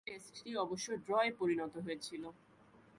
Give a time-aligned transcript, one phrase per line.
[0.01, 2.23] ঐ টেস্টটি অবশ্য ড্রয়ে পরিণত হয়েছিল।